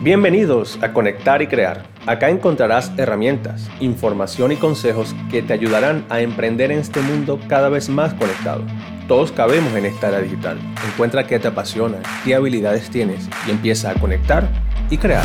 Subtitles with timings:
[0.00, 1.82] Bienvenidos a Conectar y Crear.
[2.06, 7.68] Acá encontrarás herramientas, información y consejos que te ayudarán a emprender en este mundo cada
[7.68, 8.62] vez más conectado.
[9.08, 10.56] Todos cabemos en esta era digital.
[10.86, 14.48] Encuentra qué te apasiona, qué habilidades tienes y empieza a conectar
[14.88, 15.24] y crear.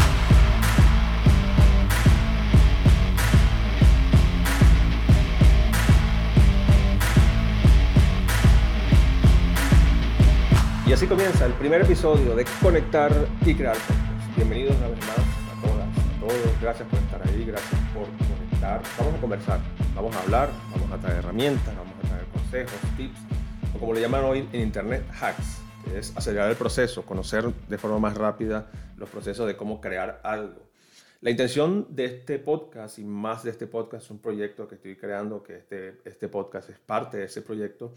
[10.87, 13.11] Y así comienza el primer episodio de Conectar
[13.45, 13.77] y Crear
[14.43, 16.61] Bienvenidos una vez más a todas, a todos.
[16.61, 18.81] Gracias por estar ahí, gracias por conectar.
[18.99, 19.59] Vamos a conversar,
[19.95, 23.19] vamos a hablar, vamos a traer herramientas, vamos a traer consejos, tips,
[23.73, 27.77] o como le llaman hoy en internet, hacks, que es acelerar el proceso, conocer de
[27.77, 30.61] forma más rápida los procesos de cómo crear algo.
[31.21, 35.41] La intención de este podcast y más de este podcast, un proyecto que estoy creando,
[35.41, 37.93] que este, este podcast es parte de ese proyecto,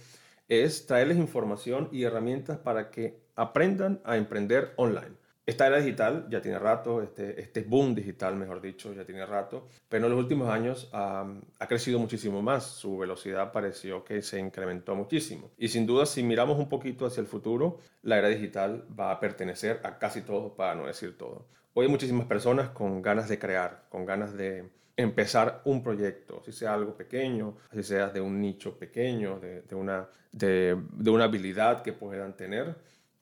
[0.47, 5.26] es traerles información y herramientas para que aprendan a emprender online.
[5.47, 9.69] Esta era digital ya tiene rato, este, este boom digital, mejor dicho, ya tiene rato,
[9.89, 12.65] pero en los últimos años ha crecido muchísimo más.
[12.65, 15.53] Su velocidad pareció que se incrementó muchísimo.
[15.57, 19.21] Y sin duda, si miramos un poquito hacia el futuro, la era digital va a
[19.21, 21.47] pertenecer a casi todo, para no decir todo.
[21.75, 26.51] Hoy hay muchísimas personas con ganas de crear, con ganas de empezar un proyecto, si
[26.51, 30.75] sea algo pequeño, si sea de un nicho pequeño, de, una, de
[31.07, 32.75] una habilidad que puedan tener,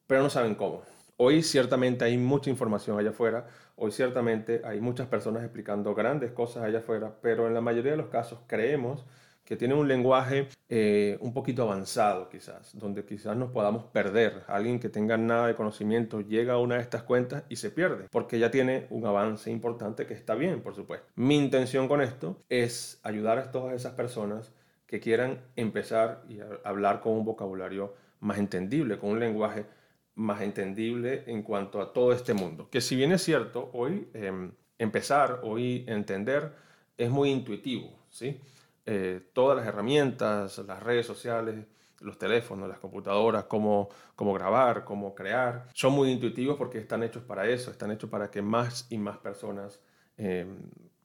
[0.06, 0.84] pero no saben cómo.
[1.16, 6.64] Hoy ciertamente hay mucha información allá afuera, hoy ciertamente hay muchas personas explicando grandes cosas
[6.64, 9.06] allá afuera, pero en la mayoría de los casos creemos
[9.44, 14.42] que tiene un lenguaje eh, un poquito avanzado quizás, donde quizás nos podamos perder.
[14.48, 18.08] Alguien que tenga nada de conocimiento llega a una de estas cuentas y se pierde,
[18.10, 21.06] porque ya tiene un avance importante que está bien, por supuesto.
[21.14, 24.52] Mi intención con esto es ayudar a todas esas personas
[24.86, 29.66] que quieran empezar y hablar con un vocabulario más entendible, con un lenguaje
[30.16, 32.68] más entendible en cuanto a todo este mundo.
[32.70, 36.52] Que si bien es cierto, hoy em, empezar, hoy entender,
[36.96, 38.40] es muy intuitivo, ¿sí?
[38.86, 41.66] Eh, todas las herramientas, las redes sociales,
[42.00, 47.22] los teléfonos, las computadoras, cómo, cómo grabar, cómo crear, son muy intuitivos porque están hechos
[47.22, 49.80] para eso, están hechos para que más y más personas
[50.16, 50.58] em,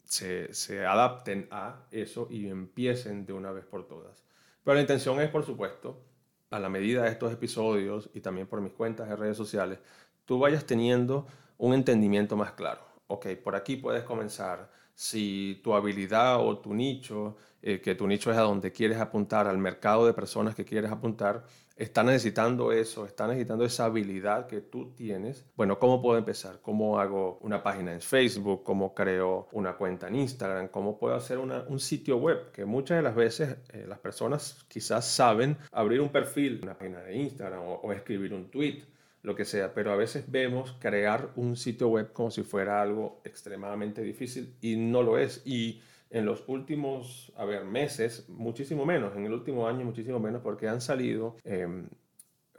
[0.04, 4.24] se, se adapten a eso y empiecen de una vez por todas.
[4.64, 6.04] Pero la intención es, por supuesto,
[6.50, 9.80] a la medida de estos episodios y también por mis cuentas de redes sociales,
[10.26, 11.28] tú vayas teniendo
[11.58, 12.82] un entendimiento más claro.
[13.08, 14.70] Ok, por aquí puedes comenzar.
[14.94, 19.48] Si tu habilidad o tu nicho, eh, que tu nicho es a donde quieres apuntar,
[19.48, 21.46] al mercado de personas que quieres apuntar,
[21.80, 25.46] está necesitando eso, está necesitando esa habilidad que tú tienes.
[25.56, 26.60] Bueno, ¿cómo puedo empezar?
[26.62, 28.64] ¿Cómo hago una página en Facebook?
[28.64, 30.68] ¿Cómo creo una cuenta en Instagram?
[30.68, 32.52] ¿Cómo puedo hacer un sitio web?
[32.52, 37.00] Que muchas de las veces eh, las personas quizás saben abrir un perfil, una página
[37.00, 38.84] de Instagram o, o escribir un tweet
[39.22, 43.22] lo que sea, pero a veces vemos crear un sitio web como si fuera algo
[43.26, 45.42] extremadamente difícil y no lo es.
[45.46, 50.42] Y en los últimos, a ver, meses, muchísimo menos, en el último año muchísimo menos,
[50.42, 51.88] porque han salido em,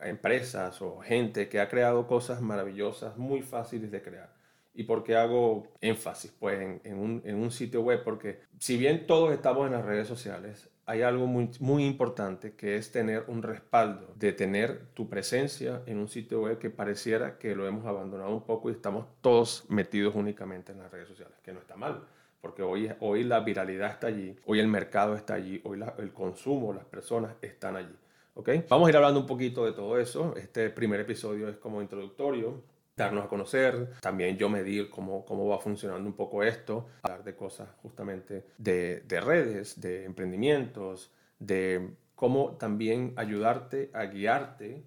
[0.01, 4.33] empresas o gente que ha creado cosas maravillosas, muy fáciles de crear.
[4.73, 6.33] ¿Y por qué hago énfasis?
[6.39, 10.07] Pues en, un, en, un, sitio web, porque si bien todos estamos en las redes
[10.07, 15.83] sociales, hay algo muy, muy importante que es tener un respaldo, de tener tu presencia
[15.87, 19.65] en un sitio web que pareciera que lo hemos abandonado un poco y estamos todos
[19.69, 22.07] metidos únicamente en las redes sociales, que no está mal
[22.41, 26.73] porque hoy, hoy la viralidad está allí, hoy el mercado está allí, hoy el consumo,
[26.73, 27.95] las personas están allí.
[28.35, 28.65] ¿okay?
[28.69, 30.35] Vamos a ir hablando un poquito de todo eso.
[30.37, 32.63] Este primer episodio es como introductorio,
[32.97, 37.35] darnos a conocer, también yo medir cómo, cómo va funcionando un poco esto, hablar de
[37.35, 44.85] cosas justamente de, de redes, de emprendimientos, de cómo también ayudarte a guiarte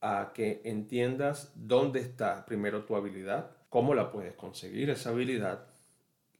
[0.00, 5.66] a que entiendas dónde está primero tu habilidad, cómo la puedes conseguir esa habilidad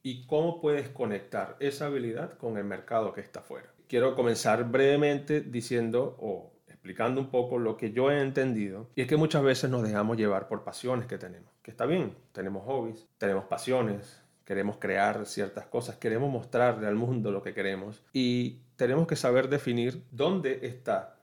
[0.03, 3.71] y cómo puedes conectar esa habilidad con el mercado que está afuera.
[3.87, 9.07] Quiero comenzar brevemente diciendo o explicando un poco lo que yo he entendido y es
[9.07, 13.07] que muchas veces nos dejamos llevar por pasiones que tenemos, que está bien, tenemos hobbies,
[13.17, 19.05] tenemos pasiones, queremos crear ciertas cosas, queremos mostrarle al mundo lo que queremos y tenemos
[19.05, 21.17] que saber definir dónde está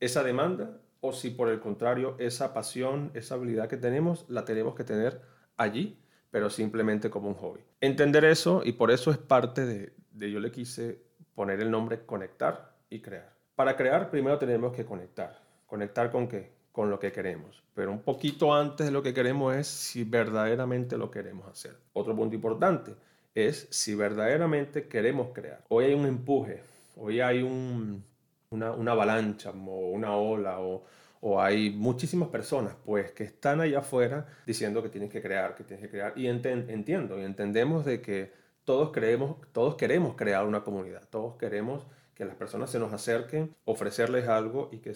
[0.00, 4.74] esa demanda o si por el contrario esa pasión, esa habilidad que tenemos, la tenemos
[4.74, 5.20] que tener
[5.56, 5.98] allí
[6.34, 7.60] pero simplemente como un hobby.
[7.80, 9.92] Entender eso y por eso es parte de,
[10.32, 11.00] yo le quise
[11.32, 13.32] poner el nombre conectar y crear.
[13.54, 15.40] Para crear primero tenemos que conectar.
[15.64, 16.50] ¿Conectar con qué?
[16.72, 17.62] Con lo que queremos.
[17.72, 21.76] Pero un poquito antes de lo que queremos es si verdaderamente lo queremos hacer.
[21.92, 22.96] Otro punto importante
[23.32, 25.62] es si verdaderamente queremos crear.
[25.68, 26.64] Hoy hay un empuje,
[26.96, 28.04] hoy hay un,
[28.50, 30.84] una, una avalancha o una ola o,
[31.26, 35.64] o hay muchísimas personas pues que están allá afuera diciendo que tienes que crear, que
[35.64, 36.12] tienes que crear.
[36.16, 38.30] Y entiendo y entendemos de que
[38.66, 43.56] todos, creemos, todos queremos crear una comunidad, todos queremos que las personas se nos acerquen,
[43.64, 44.92] ofrecerles algo y que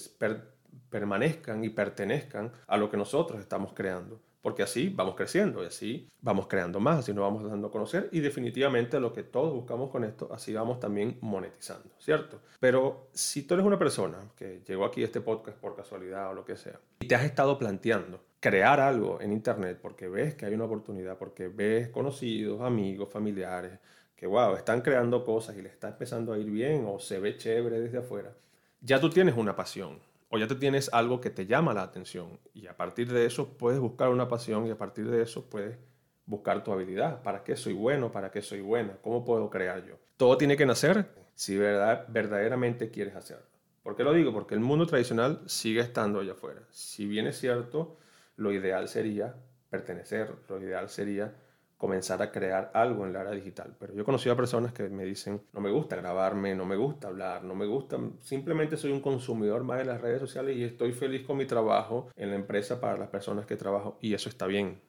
[0.90, 6.08] permanezcan y pertenezcan a lo que nosotros estamos creando porque así vamos creciendo y así
[6.20, 9.90] vamos creando más, así nos vamos dando a conocer y definitivamente lo que todos buscamos
[9.90, 12.40] con esto, así vamos también monetizando, ¿cierto?
[12.60, 16.34] Pero si tú eres una persona que llegó aquí a este podcast por casualidad o
[16.34, 20.46] lo que sea y te has estado planteando crear algo en Internet porque ves que
[20.46, 23.78] hay una oportunidad, porque ves conocidos, amigos, familiares,
[24.14, 27.36] que wow, están creando cosas y le está empezando a ir bien o se ve
[27.36, 28.32] chévere desde afuera,
[28.80, 32.38] ya tú tienes una pasión, o ya te tienes algo que te llama la atención
[32.52, 35.78] y a partir de eso puedes buscar una pasión y a partir de eso puedes
[36.26, 37.22] buscar tu habilidad.
[37.22, 38.12] ¿Para qué soy bueno?
[38.12, 38.98] ¿Para qué soy buena?
[39.02, 39.94] ¿Cómo puedo crear yo?
[40.16, 43.46] Todo tiene que nacer si verdad, verdaderamente quieres hacerlo.
[43.82, 44.32] ¿Por qué lo digo?
[44.32, 46.62] Porque el mundo tradicional sigue estando allá afuera.
[46.70, 47.96] Si bien es cierto,
[48.36, 49.36] lo ideal sería
[49.70, 51.34] pertenecer, lo ideal sería
[51.78, 53.74] comenzar a crear algo en la era digital.
[53.78, 56.76] Pero yo he conocido a personas que me dicen, no me gusta grabarme, no me
[56.76, 60.64] gusta hablar, no me gusta, simplemente soy un consumidor más de las redes sociales y
[60.64, 64.28] estoy feliz con mi trabajo en la empresa para las personas que trabajo y eso
[64.28, 64.80] está bien.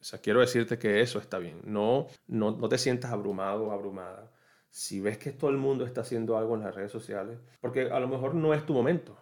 [0.00, 1.60] O sea, quiero decirte que eso está bien.
[1.64, 4.32] No, no, no te sientas abrumado o abrumada.
[4.70, 8.00] Si ves que todo el mundo está haciendo algo en las redes sociales, porque a
[8.00, 9.18] lo mejor no es tu momento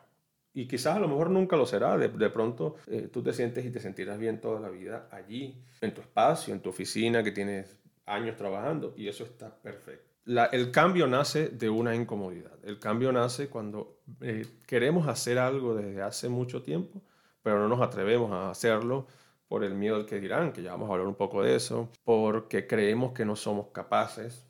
[0.56, 1.98] y quizás a lo mejor nunca lo será.
[1.98, 5.92] De, pronto eh, tú te sientes y te sentirás bien toda la vida allí, en
[5.92, 10.08] tu espacio, en tu oficina, que tienes años trabajando, y eso está perfecto.
[10.24, 12.52] el cambio nace de una incomodidad.
[12.64, 17.02] El cambio nace cuando eh, queremos hacer algo desde hace mucho tiempo,
[17.42, 19.06] pero no nos atrevemos a hacerlo
[19.48, 21.90] por el miedo al que dirán, que ya vamos a hablar un poco de eso,
[22.02, 24.45] porque creemos que no somos capaces,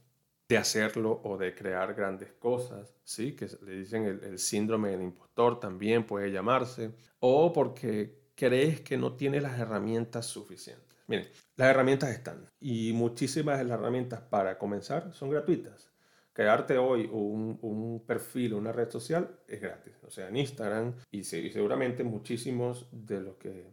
[0.49, 3.35] de hacerlo o de crear grandes cosas, ¿sí?
[3.35, 9.15] que le dicen el, síndrome del impostor también puede llamarse, o porque crees que no
[9.15, 10.85] tienes las herramientas suficientes.
[11.09, 15.91] Miren, las herramientas están y muchísimas de las herramientas para comenzar son gratuitas.
[16.33, 21.25] Crearte hoy un, un perfil, una red social es gratis, o sea, en Instagram y,
[21.25, 23.67] seguramente muchísimos de los que,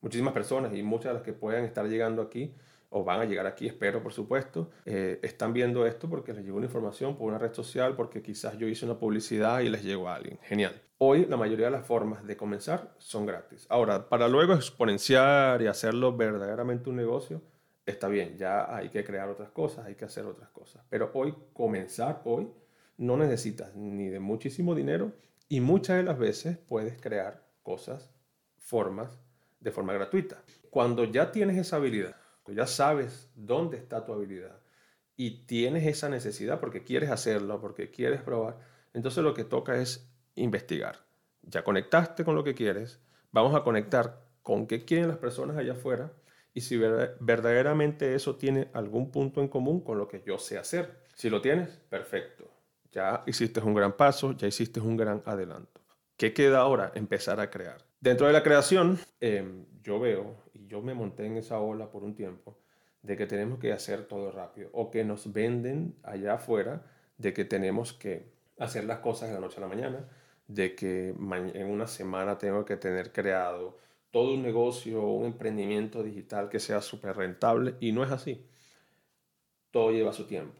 [0.00, 2.54] muchísimas personas y muchas de las que puedan estar llegando aquí
[2.90, 6.56] o van a llegar aquí, espero por supuesto, eh, están viendo esto porque les llegó
[6.56, 10.08] una información por una red social, porque quizás yo hice una publicidad y les llegó
[10.08, 10.38] a alguien.
[10.42, 10.80] Genial.
[10.98, 13.66] Hoy la mayoría de las formas de comenzar son gratis.
[13.68, 17.42] Ahora, para luego exponenciar y hacerlo verdaderamente un negocio,
[17.86, 20.82] está bien, ya hay que crear otras cosas, hay que hacer otras cosas.
[20.88, 22.50] Pero hoy, comenzar hoy,
[22.96, 25.12] no necesitas ni de muchísimo dinero
[25.48, 28.10] y muchas de las veces puedes crear cosas,
[28.58, 29.20] formas,
[29.60, 30.42] de forma gratuita.
[30.70, 32.16] Cuando ya tienes esa habilidad,
[32.52, 34.60] ya sabes dónde está tu habilidad
[35.16, 38.58] y tienes esa necesidad porque quieres hacerlo, porque quieres probar,
[38.94, 41.04] entonces lo que toca es investigar.
[41.42, 43.00] Ya conectaste con lo que quieres,
[43.32, 46.12] vamos a conectar con qué quieren las personas allá afuera
[46.54, 51.04] y si verdaderamente eso tiene algún punto en común con lo que yo sé hacer.
[51.14, 52.50] Si lo tienes, perfecto.
[52.92, 55.80] Ya hiciste un gran paso, ya hiciste un gran adelanto.
[56.16, 56.92] ¿Qué queda ahora?
[56.94, 57.87] Empezar a crear.
[58.00, 62.04] Dentro de la creación, em, yo veo, y yo me monté en esa ola por
[62.04, 62.56] un tiempo,
[63.02, 66.86] de que tenemos que hacer todo rápido, o que nos venden allá afuera
[67.16, 70.08] de que tenemos que hacer las cosas de la noche a la mañana,
[70.46, 73.78] de que en una semana tengo que tener creado
[74.12, 78.46] todo un negocio, un emprendimiento digital que sea súper rentable, y no es así.
[79.72, 80.54] Todo lleva su tiempo.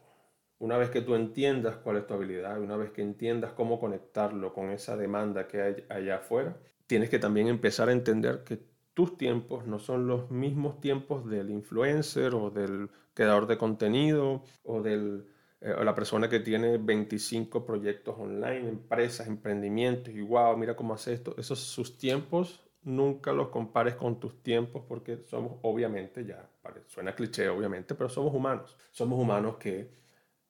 [0.58, 4.52] Una vez que tú entiendas cuál es tu habilidad, una vez que entiendas cómo conectarlo
[4.52, 6.56] con esa demanda que hay allá afuera,
[6.88, 8.58] tienes que también empezar a entender que
[8.94, 14.82] tus tiempos no son los mismos tiempos del influencer o del creador de contenido o
[14.82, 15.22] de
[15.60, 21.12] eh, la persona que tiene 25 proyectos online, empresas, emprendimientos y wow, mira cómo hace
[21.12, 21.34] esto.
[21.38, 26.48] Esos sus tiempos nunca los compares con tus tiempos porque somos obviamente, ya
[26.86, 28.76] suena cliché obviamente, pero somos humanos.
[28.90, 29.90] Somos humanos que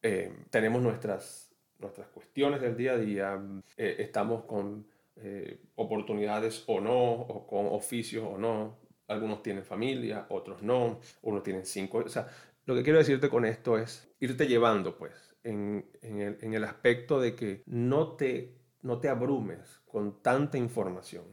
[0.01, 3.43] eh, tenemos nuestras, nuestras cuestiones del día a día,
[3.77, 4.87] eh, estamos con
[5.21, 8.79] eh, oportunidades o no, o con oficios o no.
[9.09, 11.99] Algunos tienen familia, otros no, unos tienen cinco.
[11.99, 12.29] O sea,
[12.67, 16.65] lo que quiero decirte con esto es irte llevando, pues, en, en, el, en el,
[16.65, 21.25] aspecto de que no te, no te abrumes con tanta información.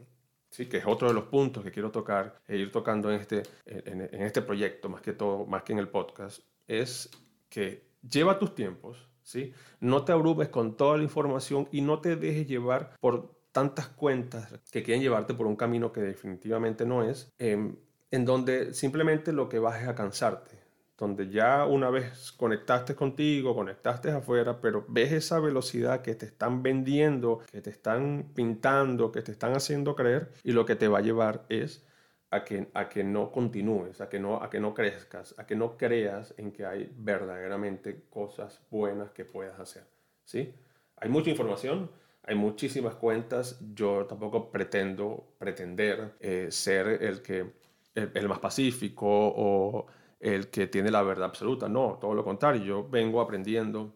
[0.48, 3.42] Sí, que es otro de los puntos que quiero tocar e ir tocando en este,
[3.66, 7.10] en, en este proyecto, más que todo, más que en el podcast, es
[7.50, 9.52] que lleva tus tiempos, ¿sí?
[9.80, 14.52] No te abrumes con toda la información y no te dejes llevar por tantas cuentas
[14.70, 17.74] que quieren llevarte por un camino que definitivamente no es, em,
[18.10, 20.66] en donde simplemente lo que vas es a cansarte.
[20.98, 26.62] donde ya una vez conectaste contigo, conectaste afuera, pero ves esa velocidad que te están
[26.62, 31.00] vendiendo, que te están pintando, que te están haciendo creer, y lo que te va
[31.00, 31.84] a llevar es
[32.30, 35.54] a que, a que no continúes, a que no, a que no crezcas, a que
[35.54, 39.84] no creas en que hay verdaderamente cosas buenas que puedas hacer.
[40.24, 40.54] ¿sí?
[40.96, 41.90] Hay mucha información,
[42.26, 47.52] hay muchísimas cuentas, yo tampoco pretendo pretender eh, ser el, que,
[47.94, 49.86] el más pacífico o
[50.20, 51.68] el que tiene la verdad absoluta.
[51.68, 52.64] No, todo lo contrario.
[52.64, 53.94] Yo vengo aprendiendo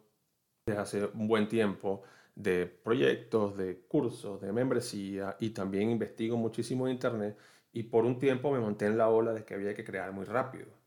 [0.65, 2.03] desde hace un buen tiempo
[2.35, 7.37] de proyectos, de cursos, de membresía y también investigo muchísimo en Internet
[7.73, 10.25] y por un tiempo me monté en la ola de que había que crear muy
[10.25, 10.80] rápido.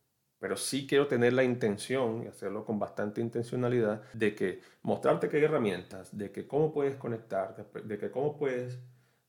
[0.44, 5.38] Pero sí quiero tener la intención y hacerlo con bastante intencionalidad de que mostrarte que
[5.38, 8.78] hay herramientas, de que cómo puedes conectar, de que cómo puedes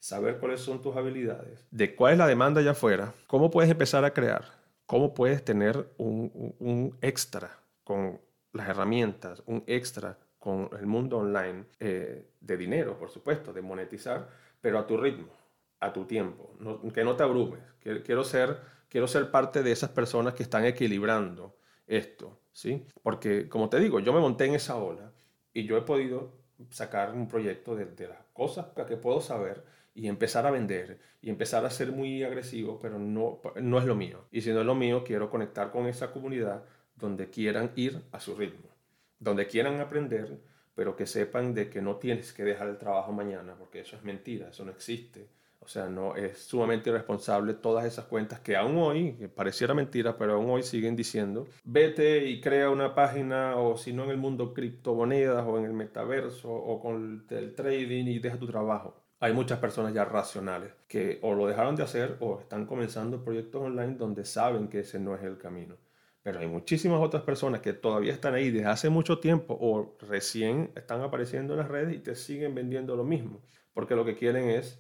[0.01, 4.05] saber cuáles son tus habilidades, de cuál es la demanda allá afuera, cómo puedes empezar
[4.05, 8.21] a crear cómo puedes tener un, extra con
[8.53, 14.29] las herramientas, un extra con el mundo online eh, de dinero, por supuesto, de monetizar,
[14.61, 15.33] pero a tu ritmo,
[15.79, 16.57] a tu tiempo,
[16.93, 17.61] que no te abrumes.
[18.05, 18.59] Quiero ser,
[18.95, 21.57] quiero ser parte de esas personas que están equilibrando
[21.89, 22.87] esto, ¿sí?
[23.03, 25.11] Porque, como te digo, yo me monté en esa ola
[25.53, 26.31] y yo he podido
[26.71, 29.65] sacar un proyecto de, de las cosas que puedo saber
[29.97, 33.97] y empezar a vender y empezar a ser muy agresivo, pero no, no es lo
[33.97, 34.27] mío.
[34.31, 36.63] Y si no es lo mío, quiero conectar con esa comunidad
[36.95, 38.71] donde quieran ir a su ritmo,
[39.19, 40.39] donde quieran aprender,
[40.77, 44.05] pero que sepan de que no tienes que dejar el trabajo mañana, porque eso es
[44.05, 45.27] mentira, eso no existe.
[45.65, 50.17] O sea, no es sumamente irresponsable todas esas cuentas que aún hoy, que pareciera mentira,
[50.19, 54.19] pero aún hoy siguen diciendo, vete y crea una página o si no en el
[54.19, 59.33] mundo criptomonedas o en el metaverso o con el trading y deja tu trabajo hay
[59.33, 63.95] muchas personas ya racionales que o lo dejaron de hacer o están comenzando proyectos online
[63.95, 65.77] donde saben que ese no es el camino.
[66.23, 70.73] Pero hay muchísimas otras personas que todavía están ahí desde hace mucho tiempo o recién
[70.77, 73.43] están apareciendo en las redes y te siguen vendiendo lo mismo,
[73.73, 74.79] porque lo que quieren es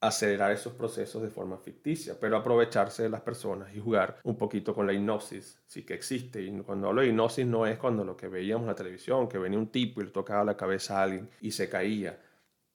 [0.00, 4.74] acelerar esos procesos de forma ficticia, pero aprovecharse de las personas y jugar un poquito
[4.74, 6.42] con la hipnosis, sí que existe.
[6.42, 9.38] Y cuando hablo de hipnosis no es cuando lo que veíamos en la televisión, que
[9.38, 12.18] venía un tipo y le tocaba la cabeza a alguien y se caía.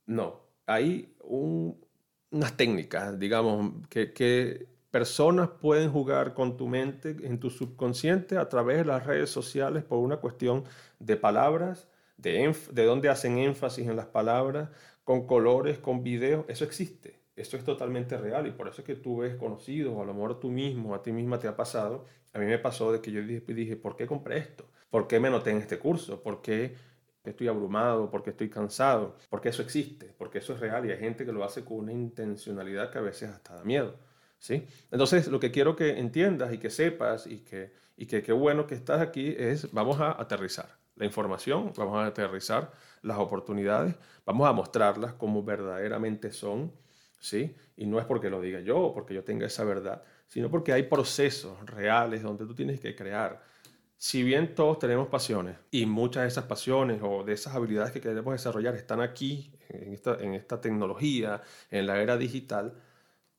[0.05, 8.37] No, hay unas técnicas, digamos, que, personas pueden jugar con tu mente, en tu subconsciente,
[8.37, 10.63] a través de las redes sociales por una cuestión
[10.99, 14.69] de palabras, de, de dónde hacen énfasis en las palabras,
[15.05, 16.43] con colores, con videos.
[16.49, 17.21] Eso existe.
[17.37, 20.13] Eso es totalmente real y por eso es que tú ves conocidos, o a lo
[20.13, 22.05] mejor tú mismo, a ti misma te ha pasado.
[22.33, 24.65] A mí me pasó de que yo dije, ¿por qué compré esto?
[24.89, 26.21] ¿Por qué me anoté en este curso?
[26.21, 26.75] ¿Por qué
[27.29, 31.25] estoy abrumado, porque estoy cansado, porque eso existe, porque eso es real y hay gente
[31.25, 33.97] que lo hace con una intencionalidad que a veces hasta da miedo.
[34.37, 34.67] ¿sí?
[34.91, 38.67] Entonces, lo que quiero que entiendas y que sepas y que, y que qué bueno
[38.67, 42.71] que estás aquí es, vamos a aterrizar la información, vamos a aterrizar
[43.05, 43.95] las oportunidades,
[44.25, 46.71] vamos a mostrarlas como verdaderamente son,
[47.19, 47.55] ¿sí?
[47.77, 50.73] Y no es porque lo diga yo o porque yo tenga esa verdad, sino porque
[50.73, 53.41] hay procesos reales donde tú tienes que crear
[53.97, 58.01] si bien todos tenemos pasiones y muchas de esas pasiones o de esas habilidades que
[58.01, 62.73] queremos desarrollar están aquí, en esta, en esta tecnología, en la era digital,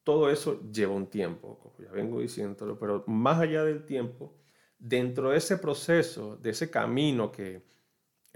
[0.03, 4.35] todo eso lleva un tiempo, como ya vengo diciéndolo, pero más allá del tiempo,
[4.79, 7.63] dentro de ese proceso, de ese camino que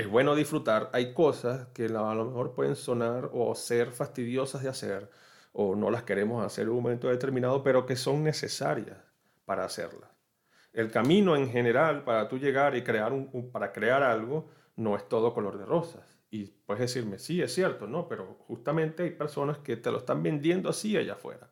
[0.01, 4.69] es bueno disfrutar, hay cosas que a lo mejor pueden sonar o ser fastidiosas de
[4.69, 5.11] hacer
[5.53, 8.99] o no las queremos hacer en un momento determinado, pero que son necesarias
[9.45, 10.11] para hacerlas
[10.73, 15.09] el camino en general para tú llegar y crear un, para crear algo no es
[15.09, 16.19] todo color de rosas.
[16.31, 20.23] Y puedes decirme, sí, es cierto, no, pero justamente hay personas que te lo están
[20.23, 21.51] vendiendo así allá afuera.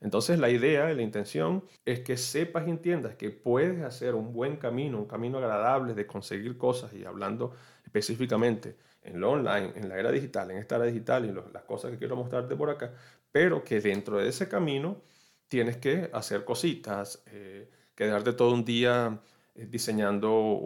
[0.00, 4.56] Entonces la idea, la intención es que sepas y entiendas que puedes hacer un buen
[4.56, 7.52] camino, un camino agradable de conseguir cosas y hablando
[7.92, 11.90] específicamente en lo online, en la era digital, en esta era digital y las cosas
[11.90, 12.92] que quiero mostrarte por acá,
[13.30, 15.02] pero que dentro de ese camino
[15.48, 17.22] tienes que hacer cositas.
[17.26, 19.20] Eh, quedarte todo un día
[19.54, 20.58] eh, diseñando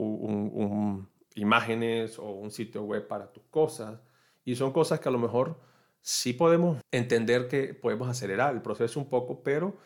[1.35, 3.99] imágenes o un sitio web para tus cosas.
[4.45, 5.59] Y son cosas que a lo mejor
[6.01, 9.77] sí podemos entender que podemos acelerar el proceso un poco, pero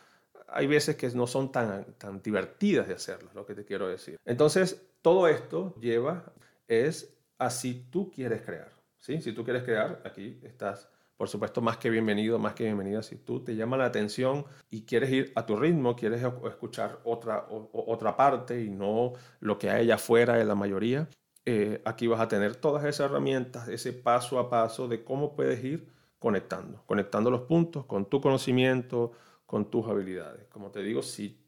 [0.49, 4.18] hay veces que no son tan, tan divertidas de hacerlo, lo que te quiero decir.
[4.26, 6.30] Entonces, todo esto lleva
[6.68, 8.70] es a si tú quieres crear.
[9.00, 9.20] ¿sí?
[9.20, 10.88] Si tú quieres crear, aquí estás
[11.20, 13.02] por supuesto, más que bienvenido, más que bienvenida.
[13.02, 17.47] Si tú te llama la atención y quieres ir a tu ritmo, quieres escuchar otra,
[17.50, 21.11] otra parte y no lo que hay allá afuera de la mayoría,
[21.44, 25.62] eh, aquí vas a tener todas esas herramientas, ese paso a paso de cómo puedes
[25.62, 29.12] ir conectando, conectando los puntos con tu conocimiento,
[29.44, 30.47] con tus habilidades.
[30.47, 31.38] Como te digo, si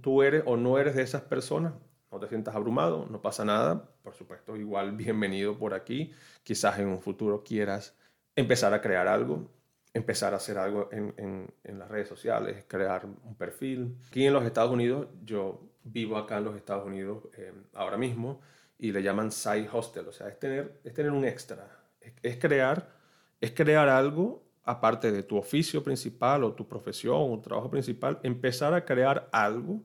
[0.00, 1.74] tú eres o no eres de esas personas,
[2.14, 3.90] no te sientas abrumado, no pasa nada.
[4.02, 6.12] Por supuesto, igual bienvenido por aquí.
[6.44, 7.96] Quizás en un futuro quieras
[8.36, 9.50] empezar a crear algo,
[9.92, 13.96] empezar a hacer algo en, las redes sociales, crear un perfil.
[14.08, 18.40] Aquí en los Estados Unidos, yo vivo acá en los Estados Unidos eh, ahora mismo
[18.78, 21.68] y le llaman side hostel, o sea, es tener, es tener un extra,
[22.22, 22.90] es, crear,
[23.40, 28.72] es crear algo aparte de tu oficio principal o tu profesión o trabajo principal, empezar
[28.72, 29.80] a crear algo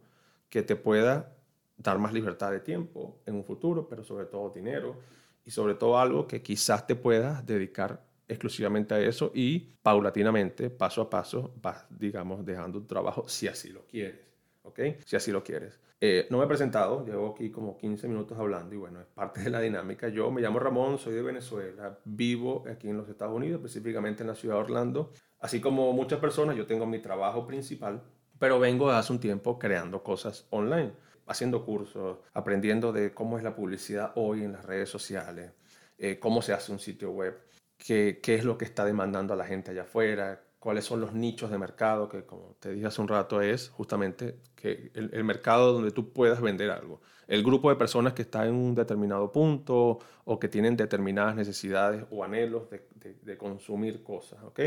[0.49, 1.35] que te pueda
[1.79, 4.97] dar más libertad de tiempo en un futuro, pero sobre todo dinero
[5.45, 11.01] y sobre todo algo que quizás te puedas dedicar exclusivamente a eso y paulatinamente, paso
[11.01, 14.19] a paso, vas, digamos, dejando tu trabajo si así lo quieres,
[14.61, 14.79] ¿ok?
[15.05, 15.79] Si así lo quieres.
[16.01, 19.41] Eh, no me he presentado, llevo aquí como 15 minutos hablando y bueno, es parte
[19.41, 20.09] de la dinámica.
[20.09, 24.27] Yo me llamo Ramón, soy de Venezuela, vivo aquí en los Estados Unidos, específicamente en
[24.27, 25.11] la ciudad de Orlando.
[25.39, 28.03] Así como muchas personas, yo tengo mi trabajo principal,
[28.37, 30.93] pero vengo hace un tiempo creando cosas online
[31.29, 35.51] haciendo cursos, aprendiendo de cómo es la publicidad hoy en las redes sociales,
[35.97, 37.39] eh, cómo se hace un sitio web,
[37.77, 41.13] qué, qué es lo que está demandando a la gente allá afuera, cuáles son los
[41.13, 45.73] nichos de mercado, que como te dije hace un rato es justamente que el, mercado
[45.73, 46.99] donde tú puedas vender algo.
[47.27, 52.05] El grupo de personas que está en un determinado punto o que tienen determinadas necesidades
[52.09, 52.83] o anhelos de,
[53.21, 54.59] de, consumir cosas, ¿ok?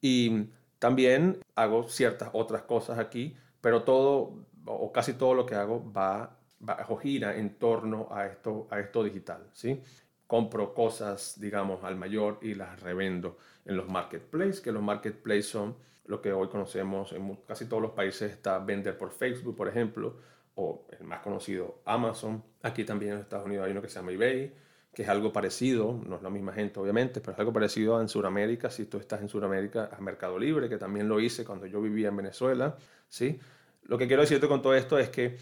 [0.00, 5.92] Y también hago ciertas otras cosas aquí, pero todo o casi todo lo que hago
[5.92, 9.80] va, va o gira en torno a esto, a esto digital, ¿sí?
[10.26, 15.76] Compro cosas, digamos, al mayor y las revendo en los marketplaces, que los marketplaces son
[16.06, 20.16] lo que hoy conocemos en casi todos los países, está vender por Facebook, por ejemplo,
[20.54, 22.42] o el más conocido Amazon.
[22.62, 24.52] Aquí también en Estados Unidos hay uno que se llama eBay,
[24.92, 28.08] que es algo parecido, no es la misma gente obviamente, pero es algo parecido en
[28.08, 31.80] Sudamérica, si tú estás en Sudamérica, a Mercado Libre, que también lo hice cuando yo
[31.80, 32.76] vivía en Venezuela,
[33.08, 33.38] ¿sí?
[33.84, 35.38] Lo que quiero decirte con todo esto es que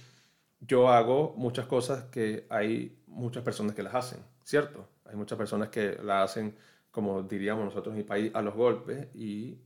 [0.61, 4.88] yo hago muchas cosas que hay muchas personas que las hacen, ¿cierto?
[5.04, 6.54] Hay muchas personas que las hacen,
[6.90, 9.59] como diríamos nosotros en mi país, a los golpes y,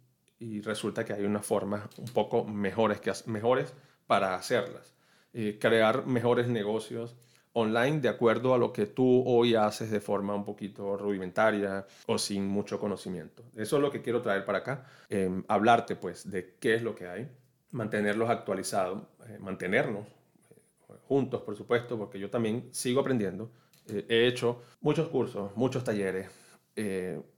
[0.63, 3.73] resulta que hay unas formas un poco mejores, que, mejores
[4.07, 4.93] para hacerlas.
[5.33, 7.17] Eh, crear mejores negocios
[7.55, 12.19] online de acuerdo a lo que tú hoy haces de forma un poquito rudimentaria o
[12.19, 13.43] sin mucho conocimiento.
[13.57, 16.95] Eso es lo que quiero traer para acá, eh, hablarte pues de qué es lo
[16.95, 17.31] que hay
[17.75, 23.51] mantenerlos actualizados, eh, mantenernos eh, juntos, por supuesto, porque yo también sigo aprendiendo.
[23.89, 26.31] Eh, he hecho muchos cursos, muchos talleres,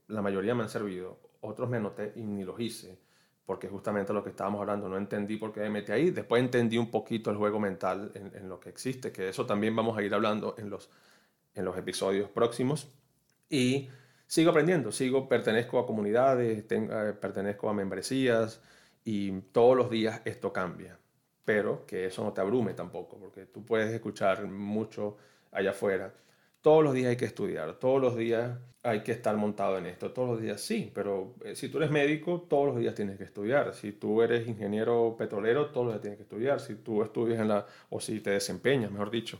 [0.07, 2.97] la mayoría me han servido, otros me anoté y ni los hice,
[3.45, 6.77] porque justamente lo que estábamos hablando, no entendí por qué me metí ahí, después entendí
[6.77, 10.11] un poquito el juego mental en, lo que existe, que eso también vamos a ir
[10.13, 10.89] hablando en los,
[11.53, 12.87] en los episodios próximos.
[13.47, 13.89] Y
[14.25, 16.63] sigo aprendiendo, sigo, pertenezco a comunidades,
[17.21, 18.59] pertenezco a membresías,
[19.07, 20.99] y todos los días esto cambia,
[21.45, 25.15] pero que eso no te abrume tampoco, porque tú puedes escuchar mucho
[25.49, 26.13] allá afuera.
[26.59, 30.11] Todos los días hay que estudiar, todos los días hay que estar montado en esto,
[30.11, 33.23] todos los días sí, pero eh, si tú eres médico, todos los días tienes que
[33.23, 33.73] estudiar.
[33.73, 36.59] Si tú eres ingeniero petrolero, todos los días tienes que estudiar.
[36.59, 39.39] Si tú estudias en la, o si te desempeñas, mejor dicho,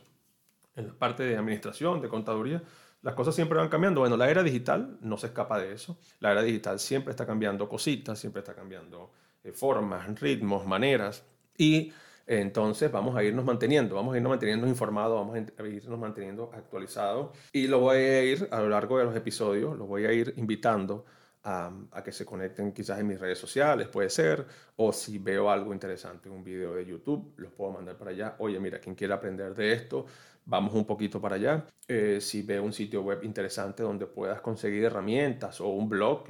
[0.78, 2.64] en la parte de administración, de contaduría,
[3.02, 4.00] las cosas siempre van cambiando.
[4.00, 5.98] Bueno, la era digital no se escapa de eso.
[6.22, 9.12] La era digital siempre está cambiando cositas, siempre está cambiando
[9.54, 11.26] formas, ritmos, maneras.
[11.58, 11.92] Y
[12.28, 17.38] entonces vamos a irnos manteniendo, vamos a irnos manteniendo informados, vamos a irnos manteniendo actualizados.
[17.54, 20.34] Y lo voy a ir a lo largo de los episodios, lo voy a ir
[20.38, 21.06] invitando
[21.44, 25.74] a, que se conecten quizás en mis redes sociales, puede ser, o si veo algo
[25.74, 28.36] interesante un video de YouTube, los puedo mandar para allá.
[28.40, 30.06] Oye, mira, quien quiera aprender de esto,
[30.46, 31.66] vamos un poquito para allá.
[31.88, 36.26] Eh, si veo un sitio web interesante donde puedas conseguir herramientas o un blog,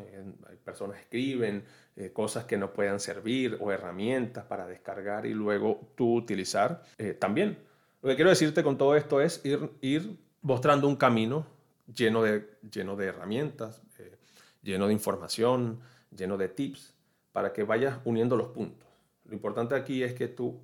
[0.47, 1.63] hay personas escriben
[1.99, 7.15] eh, cosas que no puedan servir o herramientas para descargar y luego tú utilizar, eh,
[7.15, 7.57] también.
[8.03, 11.47] Lo que quiero decirte con todo esto es ir, ir mostrando un camino
[11.91, 14.15] lleno de, lleno de herramientas, eh,
[14.61, 15.79] lleno de información,
[16.15, 16.93] lleno de tips,
[17.31, 18.87] para que vayas uniendo los puntos.
[19.25, 20.55] Lo importante aquí es que tú,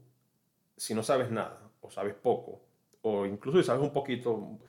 [0.77, 2.61] si no sabes nada o sabes poco,
[3.01, 4.59] o incluso si sabes un poquito,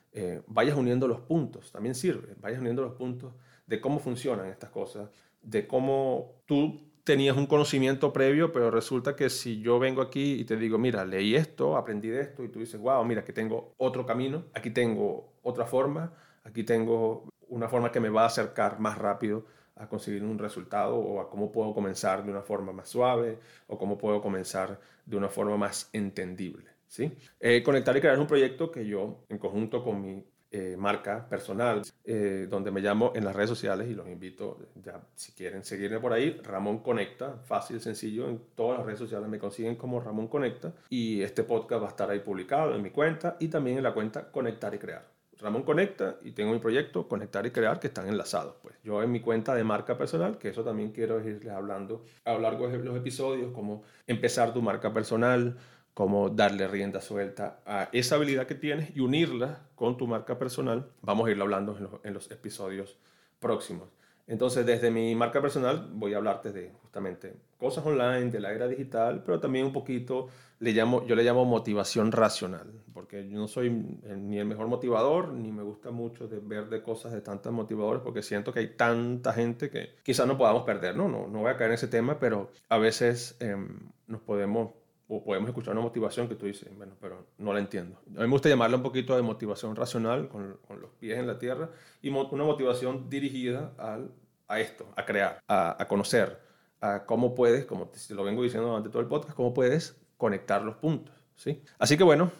[0.47, 3.33] vayas uniendo los puntos, también sirve, vayas uniendo los puntos
[3.67, 5.09] de cómo funcionan estas cosas,
[5.45, 10.43] de cómo tú tenías un conocimiento previo, pero resulta que si yo vengo aquí y
[10.43, 13.75] te digo, mira, leí esto, aprendí de esto, y tú dices, wow, mira, aquí tengo
[13.77, 16.11] otro camino, aquí tengo otra forma,
[16.43, 20.95] aquí tengo una forma que me va a acercar más rápido a conseguir un resultado
[20.95, 25.17] o a cómo puedo comenzar de una forma más suave o cómo puedo comenzar de
[25.17, 26.71] una forma más entendible.
[26.87, 27.11] ¿sí?
[27.39, 30.23] Eh, Conectar y crear un proyecto que yo, en conjunto con mi
[30.57, 35.01] eh, marca personal, eh, donde me llamo en las redes sociales y los invito, ya
[35.13, 39.37] si quieren seguirme por ahí, Ramón Conecta, fácil, sencillo, en todas las redes sociales me
[39.37, 43.35] consiguen como Ramón Conecta y este podcast va a estar ahí publicado en mi cuenta
[43.37, 45.15] y también en la cuenta Conectar y Crear.
[45.41, 48.55] Ramón Conecta y tengo mi proyecto Conectar y Crear que están enlazados.
[48.61, 52.33] Pues yo en mi cuenta de marca personal, que eso también quiero irles hablando a
[52.33, 55.57] lo largo de los episodios, como empezar tu marca personal,
[55.95, 60.91] cómo darle rienda suelta a esa habilidad que tienes y unirla con tu marca personal.
[61.01, 62.99] Vamos a irlo hablando en los, en los episodios
[63.39, 63.87] próximos.
[64.27, 68.67] Entonces, desde mi marca personal voy a hablarte de justamente cosas online, de la era
[68.67, 70.27] digital, pero también un poquito,
[70.59, 75.31] le llamo, yo le llamo motivación racional, porque yo no soy ni el mejor motivador,
[75.31, 78.67] ni me gusta mucho de ver de cosas de tantos motivadores, porque siento que hay
[78.69, 81.07] tanta gente que quizás no podamos perder, ¿no?
[81.07, 84.71] No, no voy a caer en ese tema, pero a veces em, nos podemos
[85.07, 87.99] o podemos escuchar una motivación que tú dices, bueno, pero no la entiendo.
[88.07, 91.27] A mí me gusta llamarla un poquito de motivación racional, con, con los pies en
[91.27, 91.69] la tierra,
[92.01, 94.11] y una motivación dirigida al,
[94.47, 96.39] a esto, a crear, a, a, conocer,
[96.81, 100.63] a cómo puedes, como te lo vengo diciendo durante todo el podcast, cómo puedes conectar
[100.63, 101.61] los puntos, ¿sí?
[101.77, 102.31] Así que bueno,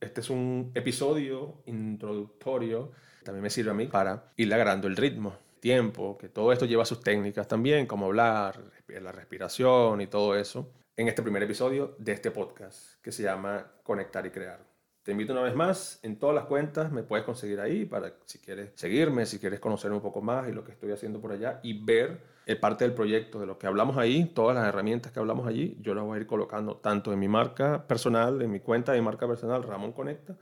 [0.00, 5.34] este es un episodio introductorio, también me sirve a mí para ir agarrando el ritmo,
[5.60, 10.70] tiempo, que todo esto lleva sus técnicas también, como hablar, la respiración y todo eso
[10.96, 14.60] en este primer episodio de este podcast que se llama Conectar y Crear.
[15.02, 18.38] Te invito una vez más, en todas las cuentas me puedes conseguir ahí para si
[18.38, 21.58] quieres seguirme, si quieres conocer un poco más y lo que estoy haciendo por allá
[21.64, 25.18] y ver el parte del proyecto de lo que hablamos ahí, todas las herramientas que
[25.18, 28.60] hablamos allí, yo las voy a ir colocando tanto en mi marca personal, en mi
[28.60, 30.36] cuenta de marca personal Ramón Conecta,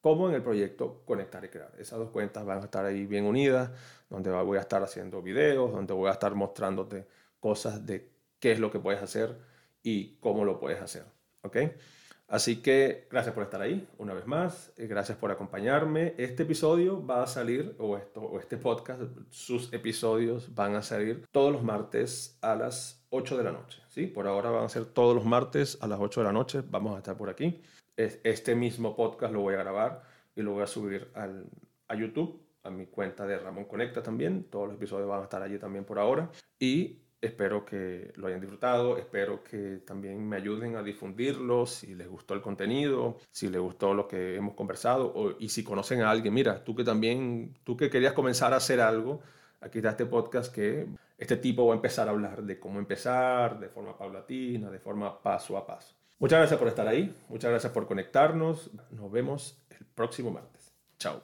[0.00, 1.72] como en el proyecto Conectar y Crear.
[1.78, 3.70] Esas dos cuentas van a estar ahí bien unidas,
[4.08, 7.06] donde voy a estar haciendo videos, donde voy a estar mostrándote
[7.40, 9.57] cosas de qué es lo que puedes hacer
[9.88, 11.04] y cómo lo puedes hacer.
[11.42, 11.56] ¿Ok?
[12.26, 16.14] Así que gracias por estar ahí una vez más, eh, gracias por acompañarme.
[16.18, 17.96] Este episodio va a salir, o,
[18.38, 23.52] este podcast, sus episodios van a salir todos los martes a las 8 de la
[23.52, 23.80] noche.
[23.88, 24.06] ¿sí?
[24.06, 26.94] Por ahora van a ser todos los martes a las 8 de la noche, vamos
[26.94, 27.62] a estar por aquí.
[27.96, 30.02] Este mismo podcast lo voy a grabar
[30.36, 31.46] y lo voy a subir al,
[31.88, 34.44] a YouTube, a mi cuenta de Ramón Conecta también.
[34.50, 36.30] Todos los episodios van a estar allí también por ahora.
[36.60, 42.08] Y Espero que lo hayan disfrutado, espero que también me ayuden a difundirlo si les
[42.08, 46.10] gustó el contenido, si les gustó lo que hemos conversado o, y si conocen a
[46.10, 49.20] alguien, mira, tú que también, tú que querías comenzar a hacer algo,
[49.60, 50.86] aquí está este podcast que
[51.18, 55.20] este tipo va a empezar a hablar de cómo empezar, de forma paulatina, de forma
[55.20, 55.96] paso a paso.
[56.20, 60.72] Muchas gracias por estar ahí, muchas gracias por conectarnos, nos vemos el próximo martes.
[60.98, 61.20] Chao.